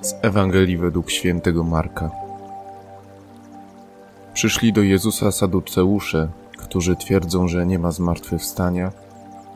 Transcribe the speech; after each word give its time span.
Z 0.00 0.14
Ewangelii 0.22 0.76
według 0.76 1.10
świętego 1.10 1.64
Marka. 1.64 2.10
Przyszli 4.34 4.72
do 4.72 4.82
Jezusa 4.82 5.32
saduceusze, 5.32 6.28
którzy 6.58 6.96
twierdzą, 6.96 7.48
że 7.48 7.66
nie 7.66 7.78
ma 7.78 7.90
zmartwychwstania, 7.90 8.92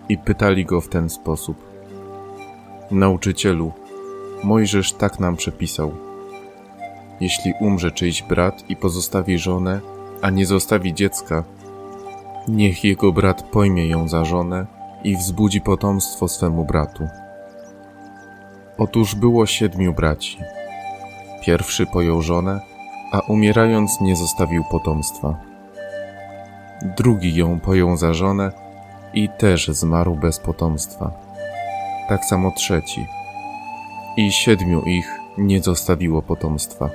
i 0.09 0.19
pytali 0.19 0.65
go 0.65 0.81
w 0.81 0.89
ten 0.89 1.11
sposób: 1.11 1.57
Nauczycielu, 2.91 3.73
Mojżesz 4.43 4.93
tak 4.93 5.21
nam 5.21 5.37
przepisał. 5.37 5.93
Jeśli 7.21 7.53
umrze 7.61 7.91
czyjś 7.91 8.23
brat 8.23 8.71
i 8.71 8.77
pozostawi 8.77 9.39
żonę, 9.39 9.81
a 10.23 10.31
nie 10.31 10.47
zostawi 10.47 10.95
dziecka, 10.95 11.45
niech 12.49 12.85
jego 12.85 13.13
brat 13.13 13.43
pojmie 13.43 13.89
ją 13.89 14.09
za 14.09 14.25
żonę 14.25 14.67
i 15.05 15.17
wzbudzi 15.17 15.61
potomstwo 15.61 16.29
swemu 16.29 16.65
bratu. 16.65 17.09
Otóż 18.79 19.15
było 19.15 19.47
siedmiu 19.47 19.95
braci. 19.95 20.39
Pierwszy 21.43 21.87
pojął 21.87 22.23
żonę, 22.23 22.61
a 23.13 23.21
umierając 23.21 24.01
nie 24.01 24.17
zostawił 24.17 24.65
potomstwa. 24.71 25.41
Drugi 26.97 27.35
ją 27.35 27.61
pojął 27.61 27.97
za 27.97 28.15
żonę 28.15 28.53
i 29.15 29.29
też 29.29 29.69
zmarł 29.69 30.15
bez 30.15 30.39
potomstwa. 30.39 31.11
Tak 32.09 32.25
samo 32.25 32.51
trzeci. 32.51 33.07
I 34.17 34.33
siedmiu 34.33 34.83
ich 34.83 35.19
nie 35.39 35.63
zostawiło 35.63 36.23
potomstwa. 36.23 36.91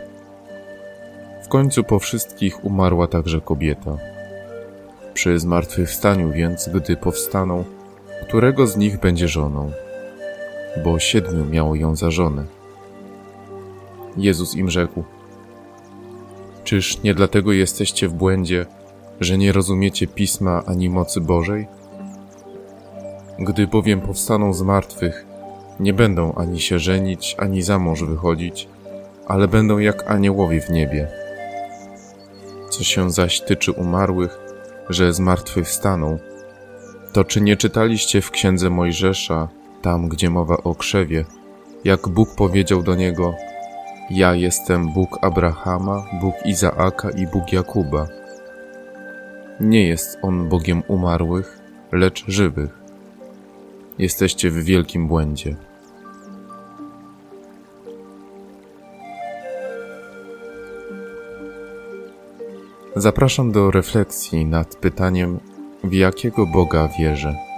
W 1.44 1.48
końcu 1.48 1.84
po 1.84 2.00
wszystkich 2.00 2.66
umarła 2.66 3.08
także 3.08 3.42
kobieta. 3.42 3.98
Przy 5.14 5.40
zmartwychwstaniu 5.40 6.32
więc, 6.32 6.70
gdy 6.70 6.98
powstaną, 6.98 7.64
którego 8.28 8.68
z 8.68 8.78
nich 8.78 9.00
będzie 9.00 9.28
żoną? 9.28 9.72
Bo 10.84 11.00
siedmiu 11.00 11.46
miało 11.46 11.76
ją 11.76 11.96
za 11.96 12.12
żonę. 12.12 12.46
Jezus 14.18 14.56
im 14.56 14.70
rzekł: 14.70 15.04
Czyż 16.64 17.04
nie 17.04 17.14
dlatego 17.14 17.54
jesteście 17.54 18.08
w 18.08 18.14
błędzie, 18.14 18.66
że 19.20 19.38
nie 19.38 19.52
rozumiecie 19.52 20.08
pisma 20.08 20.64
ani 20.66 20.90
mocy 20.90 21.22
Bożej? 21.22 21.68
Gdy 23.40 23.68
bowiem 23.68 24.02
powstaną 24.02 24.54
z 24.54 24.62
martwych, 24.62 25.26
nie 25.80 25.94
będą 25.94 26.34
ani 26.34 26.60
się 26.60 26.80
żenić, 26.80 27.36
ani 27.40 27.62
za 27.62 27.80
mąż 27.80 28.04
wychodzić, 28.04 28.68
ale 29.28 29.48
będą 29.48 29.78
jak 29.78 30.12
aniołowie 30.12 30.62
w 30.62 30.70
niebie. 30.70 31.08
Co 32.70 32.84
się 32.84 33.12
zaś 33.12 33.42
tyczy 33.42 33.72
umarłych, 33.72 34.40
że 34.90 35.14
z 35.14 35.20
martwych 35.20 35.68
wstaną, 35.68 36.18
to 37.14 37.24
czy 37.24 37.42
nie 37.42 37.58
czytaliście 37.58 38.22
w 38.22 38.32
księdze 38.32 38.70
Mojżesza, 38.70 39.48
tam 39.82 40.08
gdzie 40.08 40.30
mowa 40.30 40.58
o 40.58 40.76
krzewie, 40.76 41.26
jak 41.84 42.08
Bóg 42.08 42.36
powiedział 42.36 42.84
do 42.84 42.96
niego: 42.96 43.34
Ja 44.10 44.36
jestem 44.36 44.94
Bóg 44.94 45.18
Abrahama, 45.22 46.06
Bóg 46.22 46.36
Izaaka 46.46 47.10
i 47.10 47.28
Bóg 47.28 47.54
Jakuba. 47.54 48.08
Nie 49.60 49.88
jest 49.88 50.18
on 50.22 50.50
Bogiem 50.50 50.84
umarłych, 50.88 51.60
lecz 51.92 52.26
żywych. 52.28 52.80
Jesteście 53.98 54.50
w 54.50 54.64
wielkim 54.64 55.08
błędzie. 55.08 55.56
Zapraszam 62.96 63.52
do 63.52 63.72
refleksji 63.72 64.46
nad 64.46 64.76
pytaniem, 64.76 65.40
w 65.84 65.94
jakiego 65.94 66.46
Boga 66.46 66.90
wierzę. 67.00 67.49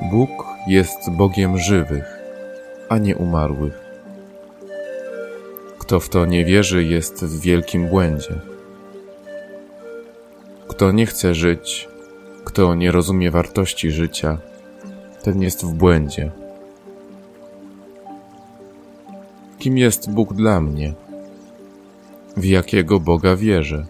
Bóg 0.00 0.46
jest 0.66 1.10
Bogiem 1.10 1.58
żywych, 1.58 2.04
a 2.88 2.98
nie 2.98 3.16
umarłych. 3.16 3.80
Kto 5.78 6.00
w 6.00 6.08
to 6.08 6.26
nie 6.26 6.44
wierzy, 6.44 6.84
jest 6.84 7.24
w 7.24 7.40
wielkim 7.40 7.88
błędzie. 7.88 8.40
Kto 10.68 10.92
nie 10.92 11.06
chce 11.06 11.34
żyć, 11.34 11.88
kto 12.44 12.74
nie 12.74 12.92
rozumie 12.92 13.30
wartości 13.30 13.90
życia, 13.90 14.38
ten 15.22 15.42
jest 15.42 15.64
w 15.64 15.72
błędzie. 15.72 16.30
Kim 19.58 19.78
jest 19.78 20.10
Bóg 20.10 20.34
dla 20.34 20.60
mnie? 20.60 20.94
W 22.36 22.44
jakiego 22.44 23.00
Boga 23.00 23.36
wierzę? 23.36 23.86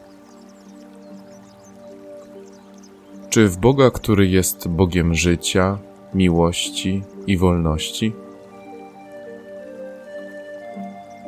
Czy 3.31 3.49
w 3.49 3.57
Boga, 3.59 3.91
który 3.91 4.27
jest 4.27 4.69
Bogiem 4.69 5.15
życia, 5.15 5.79
miłości 6.17 7.03
i 7.27 7.37
wolności? 7.37 8.13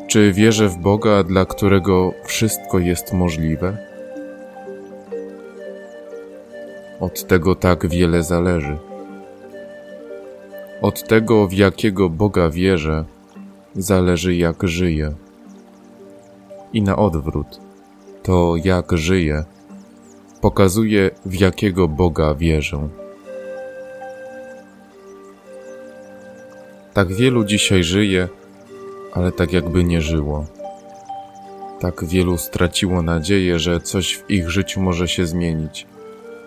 Czy 0.08 0.32
wierzę 0.32 0.68
w 0.68 0.76
Boga, 0.76 1.22
dla 1.22 1.44
którego 1.44 2.12
wszystko 2.24 2.78
jest 2.78 3.12
możliwe? 3.12 3.76
Od 7.00 7.26
tego 7.26 7.54
tak 7.54 7.86
wiele 7.86 8.22
zależy. 8.22 8.78
Od 10.82 11.08
tego, 11.08 11.46
w 11.46 11.52
jakiego 11.52 12.08
Boga 12.08 12.50
wierzę, 12.50 13.04
zależy 13.74 14.36
jak 14.36 14.68
żyję. 14.68 15.12
I 16.72 16.82
na 16.82 16.96
odwrót, 16.96 17.60
to 18.22 18.54
jak 18.64 18.92
żyję, 18.92 19.44
pokazuje, 20.40 21.10
w 21.26 21.40
jakiego 21.40 21.88
Boga 21.88 22.34
wierzę. 22.34 22.88
Tak 26.98 27.12
wielu 27.12 27.44
dzisiaj 27.44 27.84
żyje, 27.84 28.28
ale 29.14 29.32
tak 29.32 29.52
jakby 29.52 29.84
nie 29.84 30.02
żyło. 30.02 30.44
Tak 31.80 32.04
wielu 32.04 32.38
straciło 32.38 33.02
nadzieję, 33.02 33.58
że 33.58 33.80
coś 33.80 34.16
w 34.16 34.30
ich 34.30 34.50
życiu 34.50 34.80
może 34.80 35.08
się 35.08 35.26
zmienić, 35.26 35.86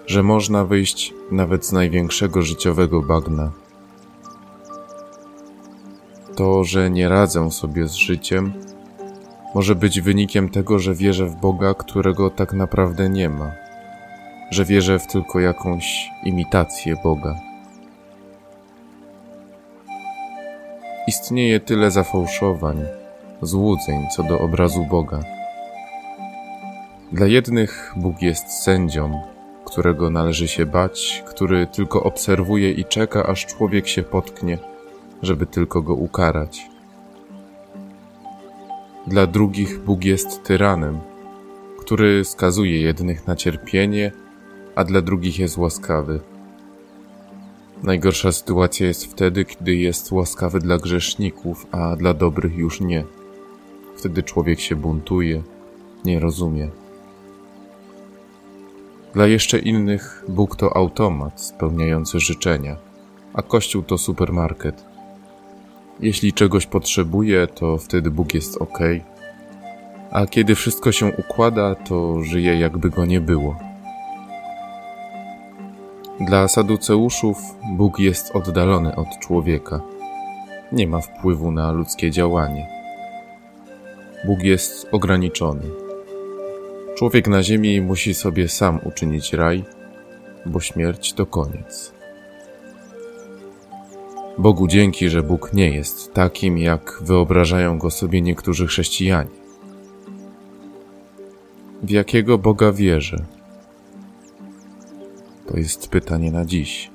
że 0.07 0.23
można 0.23 0.66
wyjść 0.66 1.13
nawet 1.31 1.66
z 1.66 1.72
największego 1.72 2.41
życiowego 2.41 3.01
bagna. 3.01 3.51
To, 6.35 6.63
że 6.63 6.89
nie 6.89 7.09
radzę 7.09 7.51
sobie 7.51 7.88
z 7.88 7.94
życiem, 7.94 8.53
może 9.56 9.75
być 9.75 10.01
wynikiem 10.01 10.50
tego, 10.50 10.79
że 10.79 10.95
wierzę 10.95 11.25
w 11.25 11.35
Boga, 11.35 11.73
którego 11.73 12.29
tak 12.29 12.53
naprawdę 12.53 13.09
nie 13.09 13.29
ma, 13.29 13.51
że 14.50 14.66
wierzę 14.66 15.00
w 15.00 15.07
tylko 15.07 15.39
jakąś 15.39 16.09
imitację 16.25 16.95
Boga. 17.03 17.50
Istnieje 21.07 21.59
tyle 21.59 21.91
zafałszowań, 21.91 22.85
złudzeń 23.41 24.06
co 24.16 24.23
do 24.23 24.39
obrazu 24.39 24.85
Boga. 24.85 25.19
Dla 27.12 27.28
jednych 27.28 27.94
Bóg 27.95 28.22
jest 28.22 28.63
sędzią, 28.63 29.22
którego 29.66 30.09
należy 30.09 30.47
się 30.47 30.66
bać, 30.66 31.23
który 31.28 31.67
tylko 31.67 32.03
obserwuje 32.03 32.72
i 32.72 32.85
czeka, 32.85 33.23
aż 33.23 33.45
człowiek 33.45 33.88
się 33.88 34.03
potknie, 34.03 34.57
żeby 35.22 35.45
tylko 35.45 35.81
go 35.81 35.94
ukarać. 35.94 36.69
Dla 39.07 39.28
drugich 39.28 39.79
Bóg 39.79 40.03
jest 40.03 40.44
tyranem, 40.44 41.00
który 41.79 42.25
skazuje 42.25 42.81
jednych 42.81 43.28
na 43.28 43.35
cierpienie, 43.35 44.12
a 44.75 44.83
dla 44.83 45.01
drugich 45.01 45.39
jest 45.39 45.57
łaskawy 45.57 46.19
Najgorsza 47.84 48.31
sytuacja 48.31 48.88
jest 48.88 49.06
wtedy, 49.06 49.46
kiedy 49.46 49.75
jest 49.75 50.12
łaskawy 50.12 50.59
dla 50.59 50.78
grzeszników, 50.78 51.68
a 51.72 51.96
dla 51.96 52.14
dobrych 52.14 52.58
już 52.58 52.81
nie. 52.81 53.03
Wtedy 53.97 54.24
człowiek 54.24 54.59
się 54.59 54.75
buntuje, 54.75 55.44
nie 56.06 56.19
rozumie. 56.19 56.69
Dla 59.14 59.28
jeszcze 59.28 59.59
innych 59.59 60.25
Bóg 60.28 60.56
to 60.56 60.78
automat 60.78 61.42
spełniający 61.42 62.19
życzenia, 62.19 62.75
a 63.33 63.42
Kościół 63.42 63.84
to 63.84 63.98
supermarket. 63.98 64.86
Jeśli 66.00 66.34
czegoś 66.34 66.66
potrzebuje, 66.66 67.48
to 67.48 67.77
wtedy 67.77 68.12
Bóg 68.12 68.34
jest 68.34 68.57
ok, 68.57 68.80
a 70.12 70.25
kiedy 70.25 70.56
wszystko 70.56 70.92
się 70.92 71.12
układa, 71.18 71.75
to 71.75 72.24
żyje 72.24 72.60
jakby 72.60 72.89
go 72.89 73.06
nie 73.06 73.22
było. 73.22 73.70
Dla 76.25 76.47
saduceuszów 76.47 77.38
Bóg 77.71 78.00
jest 78.00 78.35
oddalony 78.35 78.95
od 78.95 79.19
człowieka. 79.19 79.81
Nie 80.71 80.88
ma 80.88 81.01
wpływu 81.01 81.51
na 81.51 81.71
ludzkie 81.71 82.12
działanie. 82.12 82.68
Bóg 84.25 84.44
jest 84.44 84.88
ograniczony. 84.91 85.63
Człowiek 86.97 87.27
na 87.27 87.44
ziemi 87.44 87.81
musi 87.81 88.13
sobie 88.13 88.47
sam 88.47 88.79
uczynić 88.83 89.33
raj, 89.33 89.63
bo 90.45 90.59
śmierć 90.59 91.13
to 91.13 91.25
koniec. 91.25 91.94
Bogu 94.38 94.67
dzięki, 94.67 95.09
że 95.09 95.24
Bóg 95.24 95.53
nie 95.53 95.69
jest 95.69 96.13
takim, 96.13 96.57
jak 96.57 97.00
wyobrażają 97.01 97.77
go 97.77 97.89
sobie 97.89 98.21
niektórzy 98.21 98.67
chrześcijanie. 98.67 99.41
W 101.83 101.89
jakiego 101.89 102.38
Boga 102.38 102.71
wierzę? 102.71 103.25
To 105.51 105.57
jest 105.57 105.88
pytanie 105.88 106.31
na 106.31 106.45
dziś. 106.45 106.92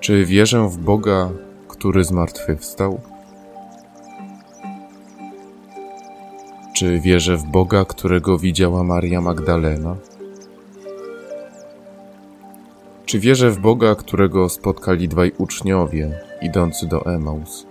Czy 0.00 0.24
wierzę 0.24 0.68
w 0.68 0.78
Boga, 0.78 1.30
który 1.68 2.04
zmartwychwstał? 2.04 3.00
Czy 6.74 7.00
wierzę 7.00 7.36
w 7.36 7.44
Boga, 7.44 7.84
którego 7.84 8.38
widziała 8.38 8.84
Maria 8.84 9.20
Magdalena? 9.20 9.96
Czy 13.06 13.18
wierzę 13.18 13.50
w 13.50 13.58
Boga, 13.58 13.94
którego 13.94 14.48
spotkali 14.48 15.08
dwaj 15.08 15.32
uczniowie 15.38 16.20
idący 16.42 16.86
do 16.86 17.06
Emaus? 17.06 17.66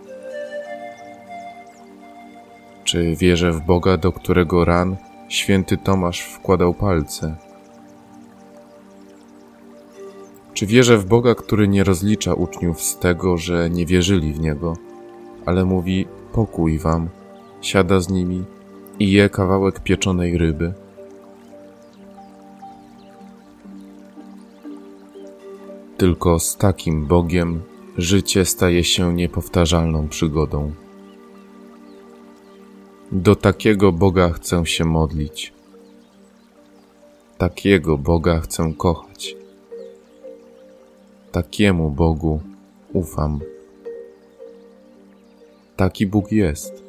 Czy 2.83 3.15
wierzę 3.15 3.51
w 3.51 3.61
Boga, 3.61 3.97
do 3.97 4.11
którego 4.11 4.65
ran 4.65 4.95
święty 5.29 5.77
Tomasz 5.77 6.21
wkładał 6.21 6.73
palce? 6.73 7.44
Czy 10.55 10.65
wierzę 10.65 10.97
w 10.97 11.05
Boga, 11.05 11.35
który 11.35 11.67
nie 11.67 11.83
rozlicza 11.83 12.33
uczniów 12.33 12.81
z 12.81 12.99
tego, 12.99 13.37
że 13.37 13.69
nie 13.69 13.85
wierzyli 13.85 14.33
w 14.33 14.39
Niego, 14.39 14.77
ale 15.45 15.65
mówi 15.65 16.07
pokój 16.33 16.79
wam, 16.79 17.09
siada 17.61 17.99
z 17.99 18.09
nimi 18.09 18.43
i 18.99 19.11
je 19.11 19.29
kawałek 19.29 19.79
pieczonej 19.79 20.37
ryby? 20.37 20.73
Tylko 25.97 26.39
z 26.39 26.57
takim 26.57 27.05
Bogiem 27.05 27.61
życie 27.97 28.45
staje 28.45 28.83
się 28.83 29.13
niepowtarzalną 29.13 30.07
przygodą. 30.07 30.71
Do 33.11 33.35
takiego 33.35 33.91
Boga 33.91 34.29
chcę 34.29 34.65
się 34.65 34.85
modlić. 34.85 35.53
Takiego 37.37 37.97
Boga 37.97 38.39
chcę 38.39 38.73
kochać. 38.77 39.44
Takiemu 41.35 41.89
Bogu 41.89 42.41
ufam. 42.93 43.39
Taki 45.75 46.07
Bóg 46.07 46.31
jest. 46.31 46.84